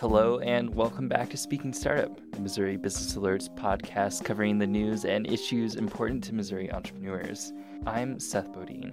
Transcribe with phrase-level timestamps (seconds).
[0.00, 5.04] Hello, and welcome back to Speaking Startup, the Missouri Business Alerts podcast covering the news
[5.04, 7.52] and issues important to Missouri entrepreneurs.
[7.86, 8.92] I'm Seth Bodine.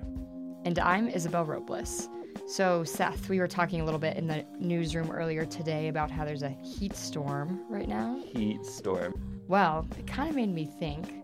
[0.63, 2.07] And I'm Isabel Robles.
[2.47, 6.23] So, Seth, we were talking a little bit in the newsroom earlier today about how
[6.23, 8.21] there's a heat storm right now.
[8.23, 9.13] Heat storm.
[9.47, 11.21] Well, it kind of made me think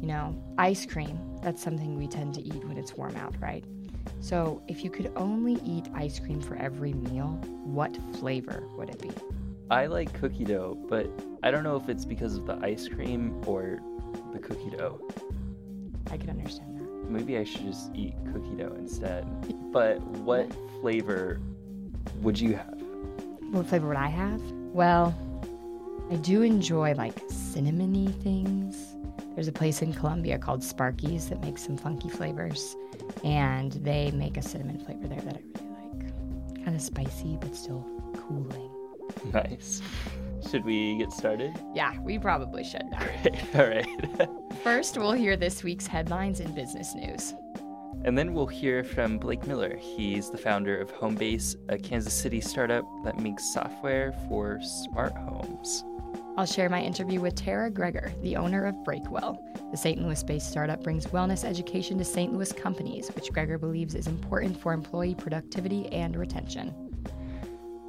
[0.00, 3.64] you know, ice cream, that's something we tend to eat when it's warm out, right?
[4.20, 9.00] So, if you could only eat ice cream for every meal, what flavor would it
[9.00, 9.10] be?
[9.70, 11.08] I like cookie dough, but
[11.42, 13.80] I don't know if it's because of the ice cream or
[14.32, 15.00] the cookie dough.
[16.10, 17.10] I could understand that.
[17.10, 19.24] Maybe I should just eat cookie dough instead.
[19.72, 20.50] But what
[20.80, 21.40] flavor
[22.22, 22.80] would you have?
[23.50, 24.40] What flavor would I have?
[24.72, 25.14] Well,
[26.10, 28.95] I do enjoy like cinnamony things.
[29.36, 32.74] There's a place in Columbia called Sparky's that makes some funky flavors,
[33.22, 36.64] and they make a cinnamon flavor there that I really like.
[36.64, 38.70] Kind of spicy, but still cooling.
[39.34, 39.82] Nice.
[40.50, 41.52] Should we get started?
[41.74, 42.80] Yeah, we probably should.
[43.54, 43.86] All right.
[44.64, 47.34] First, we'll hear this week's headlines in business news.
[48.04, 49.76] And then we'll hear from Blake Miller.
[49.76, 55.84] He's the founder of Homebase, a Kansas City startup that makes software for smart homes.
[56.38, 59.38] I'll share my interview with Tara Greger, the owner of Breakwell.
[59.70, 60.02] The St.
[60.02, 62.30] Louis based startup brings wellness education to St.
[62.30, 66.74] Louis companies, which Greger believes is important for employee productivity and retention.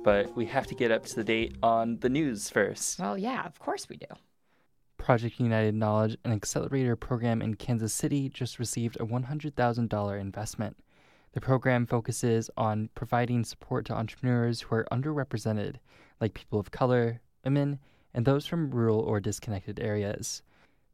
[0.02, 3.00] But we have to get up to the date on the news first.
[3.00, 4.08] Well, yeah, of course we do.
[4.98, 10.78] Project United Knowledge, an accelerator program in Kansas City, just received a $100,000 investment.
[11.34, 15.75] The program focuses on providing support to entrepreneurs who are underrepresented,
[16.22, 17.80] like people of color, women,
[18.17, 20.41] and those from rural or disconnected areas.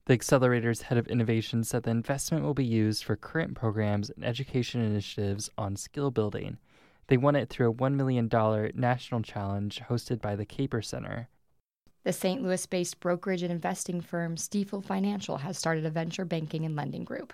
[0.07, 4.25] The accelerator's head of innovation said the investment will be used for current programs and
[4.25, 6.57] education initiatives on skill building.
[7.07, 8.29] They won it through a $1 million
[8.75, 11.29] national challenge hosted by the Kapor Center.
[12.03, 12.43] The St.
[12.43, 17.05] Louis based brokerage and investing firm Stifel Financial has started a venture banking and lending
[17.05, 17.31] group.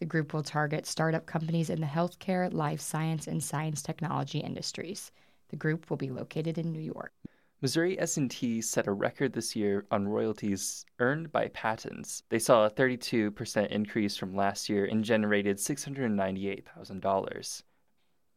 [0.00, 5.10] The group will target startup companies in the healthcare, life science, and science technology industries.
[5.48, 7.14] The group will be located in New York.
[7.62, 12.22] Missouri S&T set a record this year on royalties earned by patents.
[12.30, 17.62] They saw a 32% increase from last year and generated $698,000.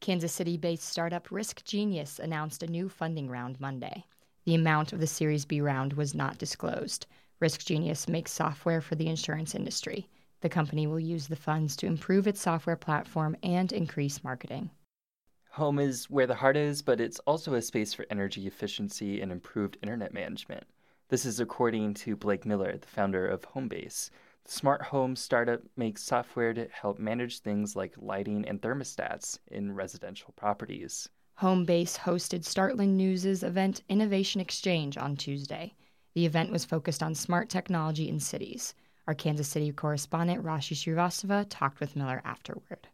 [0.01, 4.03] Kansas City-based startup RiskGenius announced a new funding round Monday.
[4.43, 7.05] The amount of the Series B round was not disclosed.
[7.41, 10.09] RiskGenius makes software for the insurance industry.
[10.41, 14.69] The company will use the funds to improve its software platform and increase marketing.
[15.53, 19.31] Home is where the heart is, but it's also a space for energy efficiency and
[19.31, 20.63] improved internet management.
[21.09, 24.09] This is according to Blake Miller, the founder of Homebase.
[24.45, 29.75] The smart home startup makes software to help manage things like lighting and thermostats in
[29.75, 31.07] residential properties.
[31.39, 35.75] Homebase hosted Startland News' event Innovation Exchange on Tuesday.
[36.15, 38.73] The event was focused on smart technology in cities.
[39.05, 42.87] Our Kansas City correspondent Rashi Srivastava talked with Miller afterward.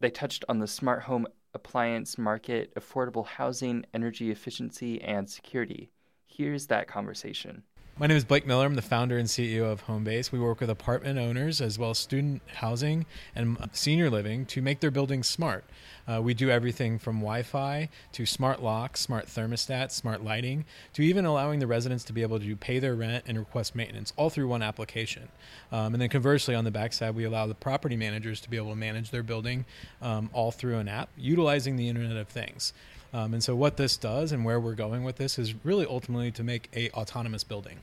[0.00, 5.90] They touched on the smart home appliance market, affordable housing, energy efficiency, and security.
[6.26, 7.62] Here's that conversation.
[8.00, 8.64] My name is Blake Miller.
[8.64, 10.30] I'm the founder and CEO of Homebase.
[10.30, 14.78] We work with apartment owners as well as student housing and senior living to make
[14.78, 15.64] their buildings smart.
[16.06, 21.02] Uh, we do everything from Wi Fi to smart locks, smart thermostats, smart lighting, to
[21.02, 24.30] even allowing the residents to be able to pay their rent and request maintenance all
[24.30, 25.28] through one application.
[25.72, 28.70] Um, and then conversely, on the backside, we allow the property managers to be able
[28.70, 29.64] to manage their building
[30.02, 32.72] um, all through an app utilizing the Internet of Things.
[33.12, 36.30] Um, and so, what this does and where we're going with this is really ultimately
[36.32, 37.78] to make a autonomous building.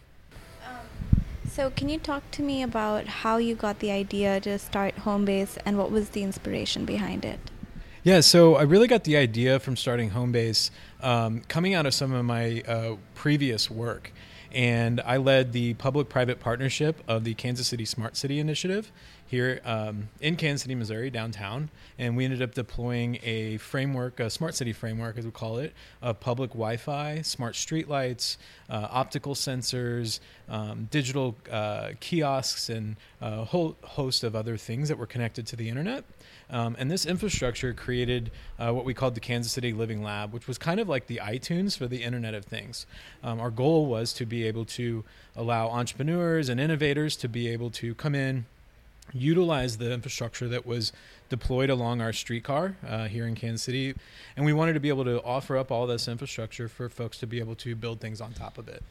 [1.56, 5.58] So, can you talk to me about how you got the idea to start Homebase
[5.66, 7.40] and what was the inspiration behind it?
[8.04, 12.12] Yeah, so I really got the idea from starting Homebase um, coming out of some
[12.12, 14.12] of my uh, previous work.
[14.52, 18.92] And I led the public private partnership of the Kansas City Smart City Initiative
[19.28, 21.70] here um, in Kansas City, Missouri, downtown.
[21.98, 25.74] And we ended up deploying a framework, a smart city framework, as we call it,
[26.02, 28.38] of public Wi Fi, smart streetlights,
[28.70, 34.98] uh, optical sensors, um, digital uh, kiosks, and a whole host of other things that
[34.98, 36.04] were connected to the internet.
[36.50, 40.48] Um, and this infrastructure created uh, what we called the Kansas City Living Lab, which
[40.48, 42.86] was kind of like the iTunes for the Internet of Things.
[43.24, 45.04] Um, our goal was to be able to
[45.36, 48.46] allow entrepreneurs and innovators to be able to come in
[49.14, 50.92] utilize the infrastructure that was
[51.30, 53.94] deployed along our streetcar uh, here in Kansas City,
[54.36, 57.28] and we wanted to be able to offer up all this infrastructure for folks to
[57.28, 58.84] be able to build things on top of it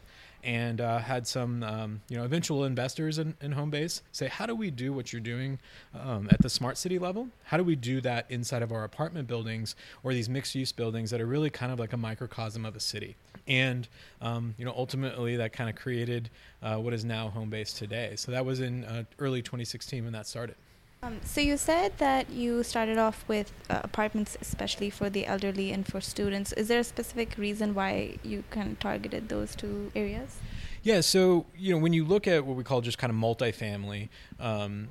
[0.44, 4.54] and uh, had some um, you know eventual investors in, in Homebase say, how do
[4.54, 5.58] we do what you're doing
[5.98, 7.28] um, at the smart city level?
[7.44, 11.10] How do we do that inside of our apartment buildings or these mixed use buildings
[11.10, 13.16] that are really kind of like a microcosm of a city?
[13.48, 13.88] And
[14.20, 16.30] um, you know ultimately that kind of created
[16.62, 18.14] uh, what is now Homebase today.
[18.16, 20.56] So that was in uh, early 2016 when that started.
[21.04, 25.70] Um, so you said that you started off with uh, apartments, especially for the elderly
[25.70, 26.54] and for students.
[26.54, 30.38] Is there a specific reason why you kind of targeted those two areas?
[30.82, 34.08] Yeah, so you know when you look at what we call just kind of multifamily,
[34.40, 34.88] um,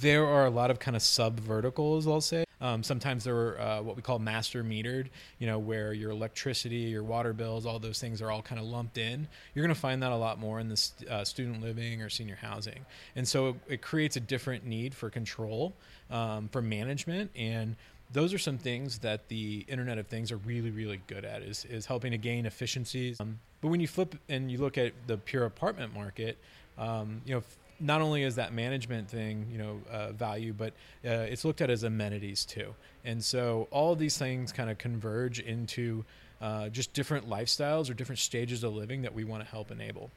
[0.00, 2.45] there are a lot of kind of sub verticals, I'll say.
[2.60, 5.08] Um, sometimes they're uh, what we call master metered,
[5.38, 8.66] you know, where your electricity, your water bills, all those things are all kind of
[8.66, 9.28] lumped in.
[9.54, 12.36] You're going to find that a lot more in the uh, student living or senior
[12.36, 12.86] housing.
[13.14, 15.74] And so it, it creates a different need for control,
[16.10, 17.30] um, for management.
[17.36, 17.76] And
[18.12, 21.64] those are some things that the Internet of Things are really, really good at is,
[21.66, 23.20] is helping to gain efficiencies.
[23.20, 26.38] Um, but when you flip and you look at the pure apartment market,
[26.78, 27.42] um, you know,
[27.80, 30.72] not only is that management thing, you know, uh, value, but
[31.04, 32.74] uh, it's looked at as amenities too.
[33.04, 36.04] And so all these things kind of converge into
[36.40, 40.10] uh, just different lifestyles or different stages of living that we want to help enable.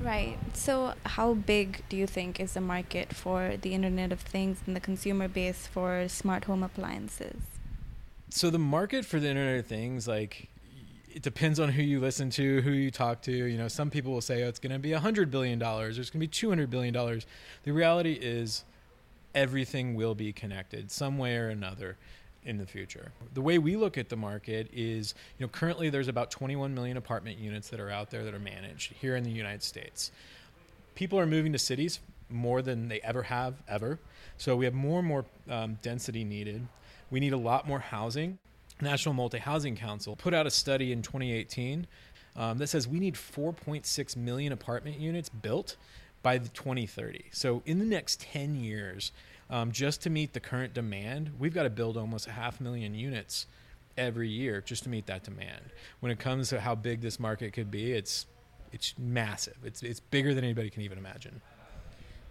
[0.00, 0.38] Right.
[0.54, 4.74] So, how big do you think is the market for the Internet of Things and
[4.74, 7.42] the consumer base for smart home appliances?
[8.30, 10.48] So, the market for the Internet of Things, like,
[11.12, 13.32] it depends on who you listen to, who you talk to.
[13.32, 15.98] You know, some people will say, "Oh, it's going to be a hundred billion dollars.
[15.98, 17.26] or It's going to be two hundred billion dollars."
[17.64, 18.64] The reality is,
[19.34, 21.96] everything will be connected some way or another
[22.44, 23.12] in the future.
[23.34, 26.96] The way we look at the market is, you know, currently there's about 21 million
[26.96, 30.10] apartment units that are out there that are managed here in the United States.
[30.94, 33.98] People are moving to cities more than they ever have ever.
[34.38, 36.66] So we have more and more um, density needed.
[37.10, 38.38] We need a lot more housing.
[38.82, 41.86] National Multi Housing Council put out a study in 2018
[42.36, 45.76] um, that says we need 4.6 million apartment units built
[46.22, 47.24] by the 2030.
[47.32, 49.12] So in the next 10 years,
[49.48, 52.94] um, just to meet the current demand, we've got to build almost a half million
[52.94, 53.46] units
[53.98, 55.62] every year just to meet that demand.
[56.00, 58.26] When it comes to how big this market could be, it's
[58.72, 59.56] it's massive.
[59.64, 61.40] It's it's bigger than anybody can even imagine.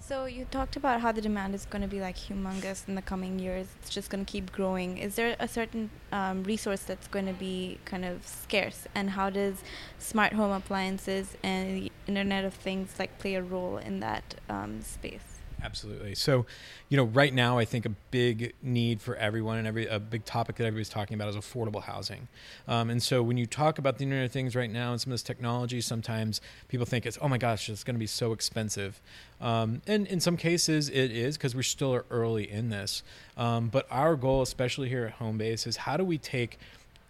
[0.09, 3.01] So you talked about how the demand is going to be like humongous in the
[3.03, 3.67] coming years.
[3.79, 4.97] It's just going to keep growing.
[4.97, 9.29] Is there a certain um, resource that's going to be kind of scarce, and how
[9.29, 9.61] does
[9.99, 14.81] smart home appliances and the Internet of Things like play a role in that um,
[14.81, 15.28] space?
[15.61, 16.15] Absolutely.
[16.15, 16.45] So,
[16.87, 20.25] you know, right now, I think a big need for everyone and every a big
[20.25, 22.27] topic that everybody's talking about is affordable housing.
[22.67, 25.11] Um, and so, when you talk about the Internet of Things right now and some
[25.11, 26.39] of this technology, sometimes
[26.69, 29.01] people think it's oh my gosh, it's going to be so expensive.
[29.41, 33.03] Um, and in some cases, it is because we're still early in this.
[33.37, 36.57] Um, but our goal, especially here at Homebase, is how do we take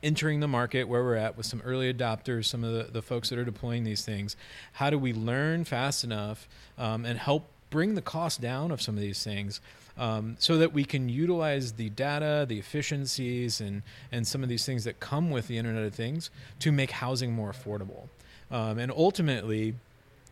[0.02, 3.30] entering the market where we're at with some early adopters, some of the, the folks
[3.30, 4.36] that are deploying these things.
[4.74, 6.48] How do we learn fast enough
[6.78, 9.62] um, and help bring the cost down of some of these things
[9.98, 14.66] um, so that we can utilize the data, the efficiencies, and, and some of these
[14.66, 18.08] things that come with the Internet of Things to make housing more affordable.
[18.50, 19.76] Um, and ultimately,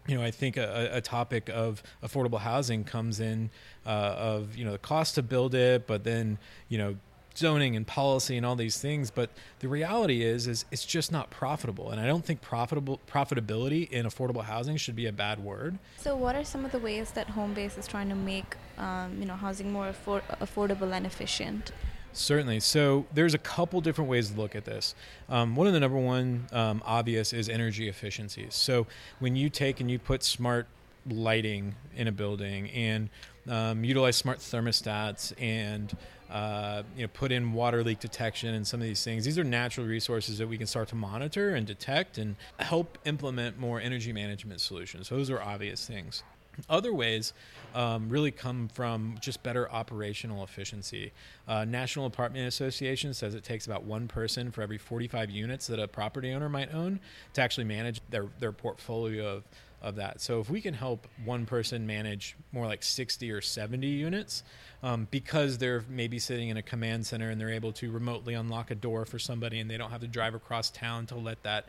[0.07, 3.49] you know, I think a, a, topic of affordable housing comes in
[3.85, 6.39] uh, of you know the cost to build it, but then
[6.69, 6.95] you know
[7.37, 9.29] zoning and policy and all these things but
[9.59, 14.05] the reality is is it's just not profitable and i don't think profitable profitability in
[14.05, 17.27] affordable housing should be a bad word so what are some of the ways that
[17.27, 21.71] homebase is trying to make um, you know housing more affor- affordable and efficient
[22.13, 22.61] Certainly.
[22.61, 24.95] So there's a couple different ways to look at this.
[25.29, 28.55] Um, one of the number one um, obvious is energy efficiencies.
[28.55, 28.87] So
[29.19, 30.65] when you take and you put smart
[31.07, 33.09] lighting in a building and
[33.47, 35.95] um, utilize smart thermostats and
[36.29, 39.25] uh, you know, put in water leak detection and some of these things.
[39.25, 43.59] These are natural resources that we can start to monitor and detect and help implement
[43.59, 45.09] more energy management solutions.
[45.09, 46.23] Those are obvious things.
[46.69, 47.33] Other ways
[47.75, 51.11] um, really come from just better operational efficiency.
[51.47, 55.79] Uh, National Apartment Association says it takes about one person for every 45 units that
[55.79, 56.99] a property owner might own
[57.33, 59.43] to actually manage their, their portfolio of
[59.81, 60.21] of that.
[60.21, 64.43] So if we can help one person manage more like 60 or 70 units,
[64.83, 68.71] um, because they're maybe sitting in a command center and they're able to remotely unlock
[68.71, 71.67] a door for somebody and they don't have to drive across town to let that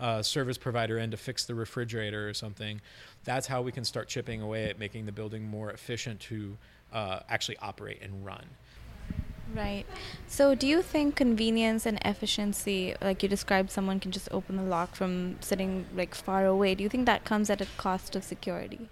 [0.00, 2.80] uh, service provider in to fix the refrigerator or something,
[3.24, 6.56] that's how we can start chipping away at making the building more efficient to
[6.92, 8.44] uh, actually operate and run.
[9.54, 9.84] Right.
[10.28, 14.62] So, do you think convenience and efficiency, like you described, someone can just open the
[14.62, 16.74] lock from sitting like far away?
[16.74, 18.88] Do you think that comes at a cost of security?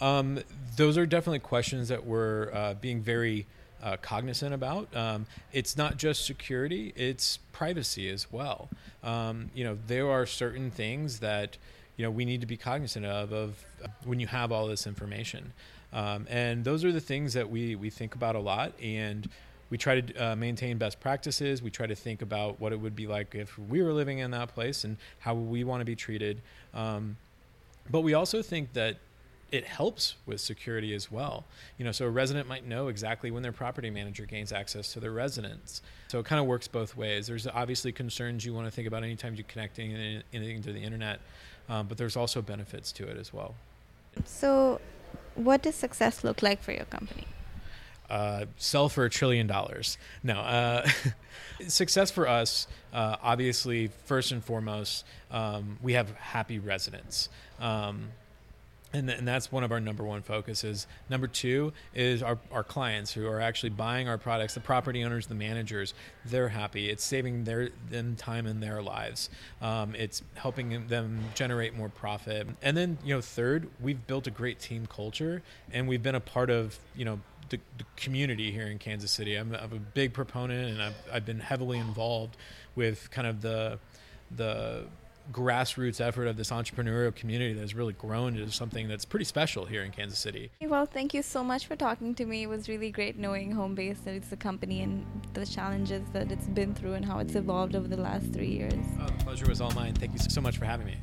[0.00, 0.40] Um,
[0.76, 3.46] those are definitely questions that we're uh, being very
[3.82, 4.94] uh, cognizant about.
[4.94, 8.68] Um, it's not just security; it's privacy as well.
[9.02, 11.56] Um, you know, there are certain things that
[11.96, 13.64] you know we need to be cognizant of of
[14.04, 15.52] when you have all this information,
[15.92, 19.28] um, and those are the things that we we think about a lot and.
[19.70, 21.62] We try to uh, maintain best practices.
[21.62, 24.30] We try to think about what it would be like if we were living in
[24.30, 26.40] that place and how we want to be treated.
[26.74, 27.16] Um,
[27.90, 28.96] but we also think that
[29.50, 31.44] it helps with security as well.
[31.78, 35.00] You know, so a resident might know exactly when their property manager gains access to
[35.00, 35.80] their residence.
[36.08, 37.26] So it kind of works both ways.
[37.26, 41.20] There's obviously concerns you want to think about anytime you connect anything to the internet,
[41.68, 43.54] um, but there's also benefits to it as well.
[44.24, 44.80] So,
[45.34, 47.26] what does success look like for your company?
[48.08, 49.98] Uh, sell for a trillion dollars.
[50.22, 50.88] No, uh,
[51.68, 57.28] success for us, uh, obviously, first and foremost, um, we have happy residents.
[57.60, 58.08] Um,
[58.92, 60.86] and, th- and that's one of our number one focuses.
[61.10, 65.26] Number two is our, our clients who are actually buying our products, the property owners,
[65.26, 65.92] the managers.
[66.24, 66.88] They're happy.
[66.88, 69.28] It's saving their them time in their lives.
[69.60, 72.46] Um, it's helping them generate more profit.
[72.62, 76.20] And then you know, third, we've built a great team culture, and we've been a
[76.20, 79.34] part of you know the, the community here in Kansas City.
[79.36, 82.36] I'm, I'm a big proponent, and I've, I've been heavily involved
[82.74, 83.78] with kind of the
[84.30, 84.84] the
[85.32, 89.66] grassroots effort of this entrepreneurial community that has really grown into something that's pretty special
[89.66, 90.50] here in Kansas City.
[90.62, 92.44] Well, thank you so much for talking to me.
[92.44, 96.46] It was really great knowing Homebase that it's a company and the challenges that it's
[96.46, 98.84] been through and how it's evolved over the last three years.
[99.00, 99.94] Oh, the pleasure was all mine.
[99.94, 100.96] Thank you so much for having me.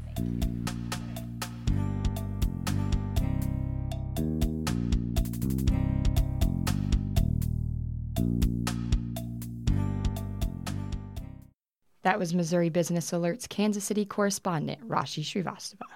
[12.06, 15.88] That was Missouri Business Alert's Kansas City correspondent, Rashi Srivastava.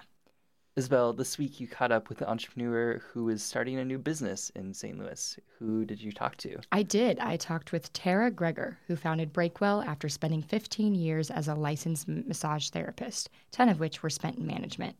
[0.74, 4.50] Isabel, this week you caught up with an entrepreneur who is starting a new business
[4.56, 4.98] in St.
[4.98, 5.38] Louis.
[5.60, 6.58] Who did you talk to?
[6.72, 7.20] I did.
[7.20, 12.08] I talked with Tara Gregor, who founded Breakwell after spending 15 years as a licensed
[12.08, 14.96] massage therapist, 10 of which were spent in management.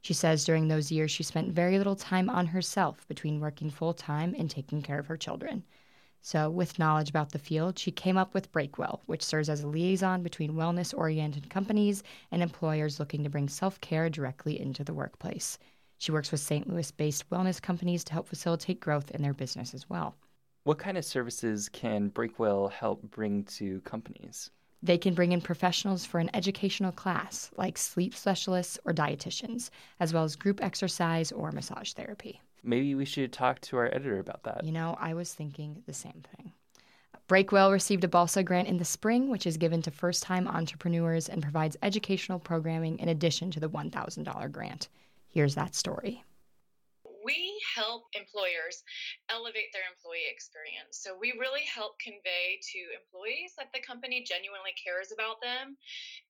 [0.00, 3.94] She says during those years she spent very little time on herself between working full
[3.94, 5.64] time and taking care of her children.
[6.24, 9.66] So, with knowledge about the field, she came up with Breakwell, which serves as a
[9.66, 14.94] liaison between wellness oriented companies and employers looking to bring self care directly into the
[14.94, 15.58] workplace.
[15.98, 16.68] She works with St.
[16.68, 20.14] Louis based wellness companies to help facilitate growth in their business as well.
[20.62, 24.50] What kind of services can Breakwell help bring to companies?
[24.80, 30.14] They can bring in professionals for an educational class, like sleep specialists or dietitians, as
[30.14, 32.40] well as group exercise or massage therapy.
[32.64, 34.64] Maybe we should talk to our editor about that.
[34.64, 36.52] You know, I was thinking the same thing.
[37.28, 41.28] Breakwell received a BALSA grant in the spring, which is given to first time entrepreneurs
[41.28, 44.88] and provides educational programming in addition to the $1,000 grant.
[45.28, 46.24] Here's that story
[47.24, 48.82] we help employers
[49.30, 51.00] elevate their employee experience.
[51.00, 55.78] So we really help convey to employees that the company genuinely cares about them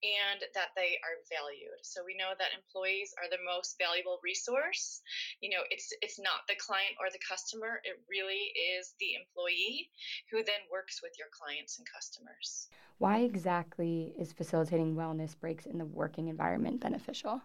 [0.05, 1.81] and that they are valued.
[1.83, 5.01] So we know that employees are the most valuable resource.
[5.41, 9.89] You know, it's it's not the client or the customer, it really is the employee
[10.31, 12.69] who then works with your clients and customers.
[12.97, 17.41] Why exactly is facilitating wellness breaks in the working environment beneficial?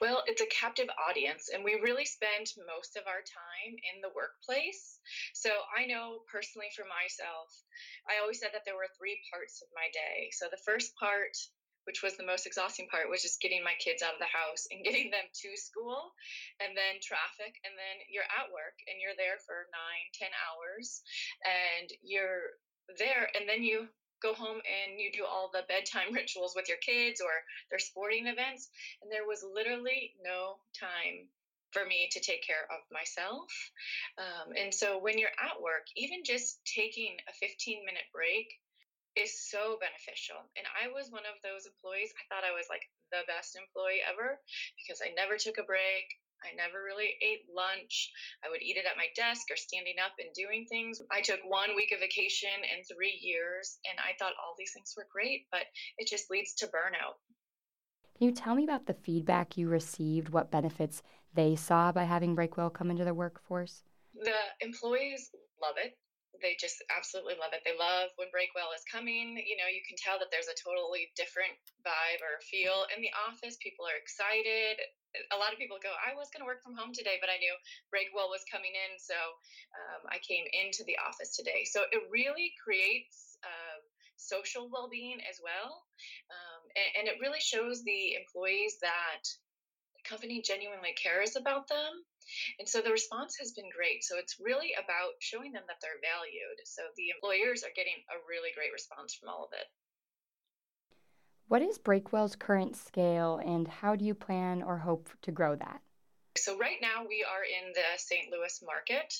[0.00, 4.08] Well, it's a captive audience, and we really spend most of our time in the
[4.16, 4.96] workplace.
[5.36, 7.52] So I know personally for myself,
[8.08, 10.32] I always said that there were three parts of my day.
[10.32, 11.36] So the first part,
[11.84, 14.64] which was the most exhausting part, was just getting my kids out of the house
[14.72, 16.16] and getting them to school,
[16.64, 21.04] and then traffic, and then you're at work and you're there for nine, ten hours,
[21.44, 22.56] and you're
[22.96, 23.84] there, and then you
[24.22, 27.32] go home and you do all the bedtime rituals with your kids or
[27.70, 28.68] their sporting events.
[29.02, 31.28] And there was literally no time
[31.72, 33.46] for me to take care of myself.
[34.18, 38.50] Um, and so when you're at work, even just taking a 15 minute break
[39.16, 40.38] is so beneficial.
[40.54, 42.14] And I was one of those employees.
[42.14, 44.38] I thought I was like the best employee ever
[44.78, 46.06] because I never took a break.
[46.42, 48.10] I never really ate lunch.
[48.44, 51.00] I would eat it at my desk or standing up and doing things.
[51.10, 54.94] I took one week of vacation in three years, and I thought all these things
[54.96, 55.64] were great, but
[55.98, 57.20] it just leads to burnout.
[58.16, 61.02] Can you tell me about the feedback you received, what benefits
[61.34, 63.82] they saw by having Breakwell come into the workforce?
[64.14, 65.30] The employees
[65.62, 65.96] love it
[66.40, 67.62] they just absolutely love it.
[67.62, 69.36] They love when Breakwell is coming.
[69.38, 71.54] You know, you can tell that there's a totally different
[71.84, 73.60] vibe or feel in the office.
[73.60, 74.80] People are excited.
[75.32, 77.38] A lot of people go, I was going to work from home today, but I
[77.38, 77.52] knew
[77.92, 78.98] Breakwell was coming in.
[78.98, 79.16] So
[79.76, 81.66] um, I came into the office today.
[81.68, 83.82] So it really creates uh,
[84.16, 85.84] social well being as well.
[86.30, 89.24] Um, and, and it really shows the employees that
[89.96, 92.04] the company genuinely cares about them
[92.58, 94.04] And so the response has been great.
[94.04, 96.58] So it's really about showing them that they're valued.
[96.64, 99.66] So the employers are getting a really great response from all of it.
[101.48, 105.82] What is Breakwell's current scale and how do you plan or hope to grow that?
[106.38, 108.30] So right now we are in the St.
[108.30, 109.10] Louis market,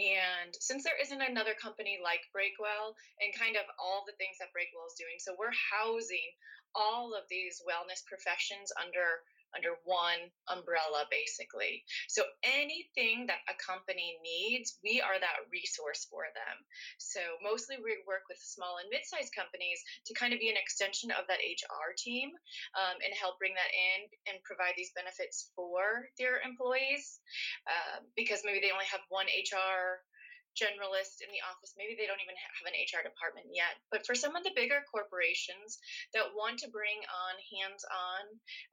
[0.00, 4.56] and since there isn't another company like Breakwell and kind of all the things that
[4.56, 6.32] Breakwell is doing, so we're housing
[6.72, 9.20] all of these wellness professions under
[9.54, 11.84] under one umbrella, basically.
[12.08, 16.56] So anything that a company needs, we are that resource for them.
[16.98, 21.10] So mostly we work with small and mid-sized companies to kind of be an extension
[21.14, 22.34] of that HR team
[22.74, 27.20] um, and help bring that in and provide these benefits for their employees
[27.66, 30.02] uh, because maybe they only have one HR
[30.56, 31.76] generalist in the office.
[31.76, 33.76] Maybe they don't even have an HR department yet.
[33.92, 35.78] But for some of the bigger corporations
[36.16, 38.22] that want to bring on hands on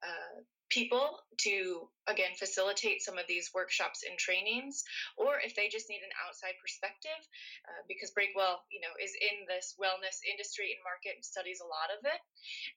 [0.01, 0.35] uh,
[0.73, 4.81] people to, again, facilitate some of these workshops and trainings,
[5.19, 7.21] or if they just need an outside perspective,
[7.69, 11.69] uh, because Breakwell, you know, is in this wellness industry and market and studies a
[11.69, 12.21] lot of it.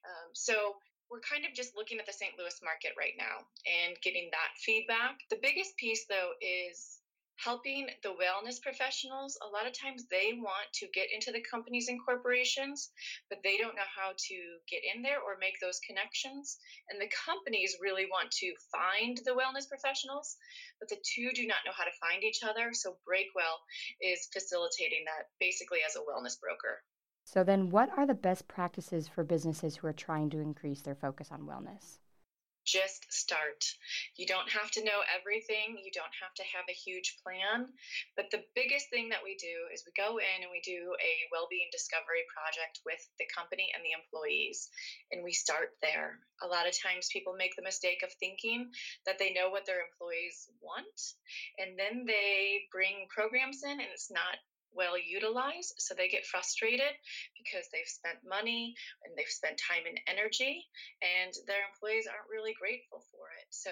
[0.05, 0.77] Um, so
[1.09, 2.35] we're kind of just looking at the St.
[2.37, 5.23] Louis market right now and getting that feedback.
[5.31, 6.99] The biggest piece, though, is
[7.43, 9.37] helping the wellness professionals.
[9.41, 12.89] A lot of times they want to get into the companies and corporations
[13.29, 14.37] but they don't know how to
[14.69, 16.57] get in there or make those connections.
[16.89, 20.37] And the companies really want to find the wellness professionals
[20.79, 22.73] but the two do not know how to find each other.
[22.73, 23.61] So breakwell
[24.01, 26.81] is facilitating that basically as a wellness broker.
[27.23, 30.95] So then what are the best practices for businesses who are trying to increase their
[30.95, 31.99] focus on wellness
[32.67, 33.63] just start.
[34.19, 37.71] You don't have to know everything, you don't have to have a huge plan.
[38.19, 41.13] But the biggest thing that we do is we go in and we do a
[41.31, 44.67] well being discovery project with the company and the employees,
[45.15, 46.19] and we start there.
[46.43, 48.67] A lot of times people make the mistake of thinking
[49.07, 50.99] that they know what their employees want,
[51.57, 54.35] and then they bring programs in, and it's not
[54.73, 55.75] well utilized.
[55.77, 56.93] So they get frustrated
[57.37, 60.67] because they've spent money and they've spent time and energy,
[61.01, 63.47] and their employees aren't really grateful for it.
[63.49, 63.71] So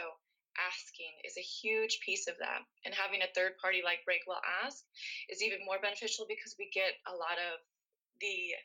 [0.55, 2.63] asking is a huge piece of that.
[2.85, 4.83] And having a third party like Breakwell Ask
[5.27, 7.59] is even more beneficial because we get a lot of
[8.23, 8.55] the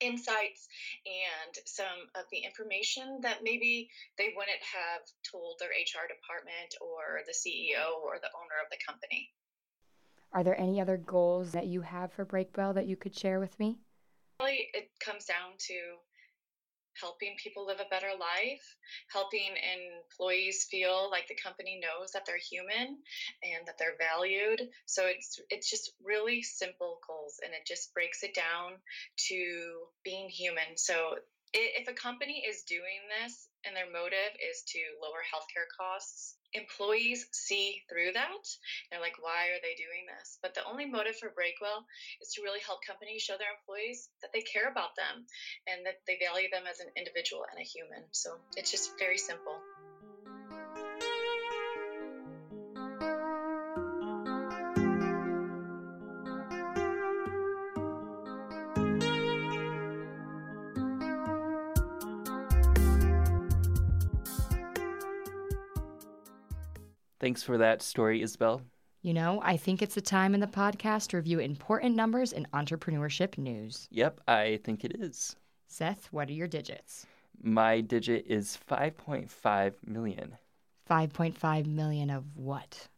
[0.00, 0.68] insights
[1.04, 7.20] and some of the information that maybe they wouldn't have told their HR department or
[7.28, 9.32] the CEO or the owner of the company.
[10.32, 13.58] Are there any other goals that you have for Breakwell that you could share with
[13.58, 13.78] me?
[14.40, 15.74] Really, it comes down to
[17.00, 18.76] helping people live a better life,
[19.12, 22.98] helping employees feel like the company knows that they're human
[23.42, 24.68] and that they're valued.
[24.86, 28.74] So it's it's just really simple goals and it just breaks it down
[29.28, 30.76] to being human.
[30.76, 31.16] So
[31.52, 37.26] if a company is doing this and their motive is to lower healthcare costs, employees
[37.30, 38.44] see through that.
[38.90, 40.38] They're like, why are they doing this?
[40.42, 41.86] But the only motive for Breakwell
[42.20, 45.26] is to really help companies show their employees that they care about them
[45.66, 48.02] and that they value them as an individual and a human.
[48.10, 49.60] So it's just very simple.
[67.20, 68.62] Thanks for that story, Isabel.
[69.02, 72.46] You know, I think it's a time in the podcast to review important numbers in
[72.52, 73.86] entrepreneurship news.
[73.90, 75.36] Yep, I think it is.
[75.68, 77.06] Seth, what are your digits?
[77.42, 80.36] My digit is 5.5 million.
[80.90, 82.88] 5.5 million of what?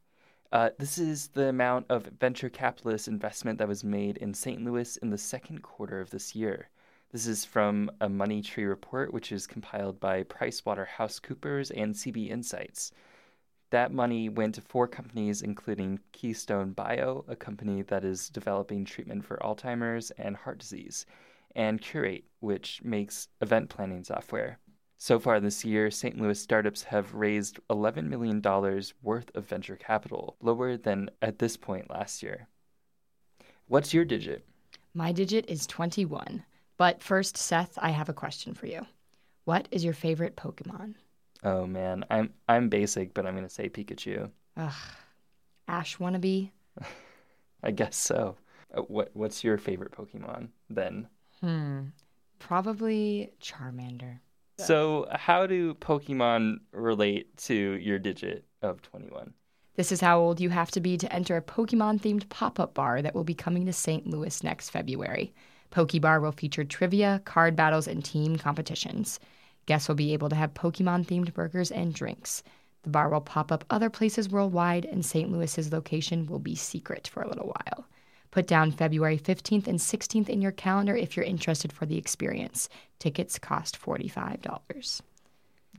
[0.53, 4.65] Uh, this is the amount of venture capitalist investment that was made in St.
[4.65, 6.69] Louis in the second quarter of this year.
[7.11, 12.93] This is from a MoneyTree report, which is compiled by PricewaterhouseCoopers and CB Insights.
[13.73, 19.25] That money went to four companies, including Keystone Bio, a company that is developing treatment
[19.25, 21.07] for Alzheimer's and heart disease,
[21.57, 24.59] and Curate, which makes event planning software.
[24.99, 26.21] So far this year, St.
[26.21, 28.43] Louis startups have raised $11 million
[29.03, 32.49] worth of venture capital, lower than at this point last year.
[33.69, 34.45] What's your digit?
[34.93, 36.45] My digit is 21.
[36.77, 38.87] But first, Seth, I have a question for you.
[39.47, 40.97] What is your favorite Pokemon?
[41.45, 44.31] Oh man, I'm I'm basic, but I'm gonna say Pikachu.
[44.57, 44.73] Ugh,
[45.69, 46.51] Ash wannabe.
[47.63, 48.37] I guess so.
[48.75, 51.09] Uh, what What's your favorite Pokemon then?
[51.41, 51.81] Hmm,
[52.39, 54.21] probably Charmander.
[54.59, 59.33] So, how do Pokemon relate to your digit of 21?
[59.75, 62.75] This is how old you have to be to enter a Pokemon themed pop up
[62.75, 64.07] bar that will be coming to St.
[64.07, 65.35] Louis next February.
[65.73, 69.19] Pokebar will feature trivia, card battles, and team competitions.
[69.67, 72.43] Guests will be able to have Pokemon themed burgers and drinks.
[72.83, 75.31] The bar will pop up other places worldwide, and St.
[75.31, 77.87] Louis's location will be secret for a little while.
[78.33, 82.69] Put down February 15th and 16th in your calendar if you're interested for the experience.
[82.99, 85.03] Tickets cost $45.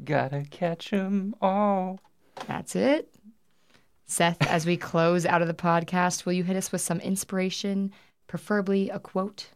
[0.04, 2.00] Gotta catch 'em all.
[2.48, 3.13] That's it.
[4.06, 7.91] Seth, as we close out of the podcast, will you hit us with some inspiration,
[8.28, 9.50] preferably a quote?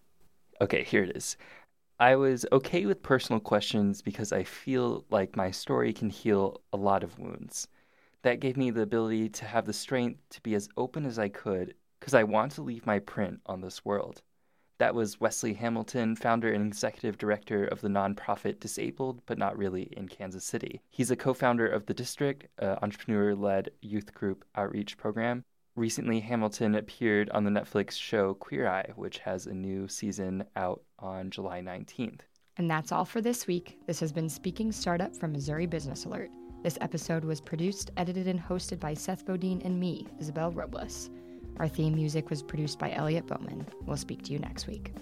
[0.60, 1.38] Okay, here it is.
[2.00, 6.78] I was okay with personal questions because I feel like my story can heal a
[6.78, 7.68] lot of wounds.
[8.22, 11.30] That gave me the ability to have the strength to be as open as I
[11.30, 14.22] could because I want to leave my print on this world.
[14.78, 19.90] That was Wesley Hamilton, founder and executive director of the nonprofit Disabled But Not Really
[19.98, 20.82] in Kansas City.
[20.92, 25.46] He's a co founder of The District, an entrepreneur led youth group outreach program.
[25.78, 30.82] Recently, Hamilton appeared on the Netflix show Queer Eye, which has a new season out
[30.98, 32.22] on July 19th.
[32.58, 33.78] And that's all for this week.
[33.86, 36.32] This has been Speaking Startup from Missouri Business Alert.
[36.63, 41.12] This episode was produced, edited, and hosted by Seth Bodine and me, Isabel Robles.
[41.58, 43.68] Our theme music was produced by Elliot Bowman.
[43.86, 44.96] We'll speak to you next week.